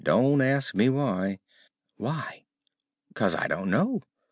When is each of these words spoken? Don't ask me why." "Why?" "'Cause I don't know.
Don't 0.03 0.41
ask 0.41 0.73
me 0.73 0.89
why." 0.89 1.37
"Why?" 1.95 2.45
"'Cause 3.13 3.35
I 3.35 3.47
don't 3.47 3.69
know. 3.69 4.01